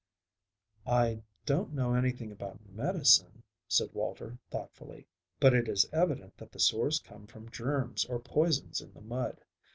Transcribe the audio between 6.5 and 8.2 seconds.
the sores come from germs or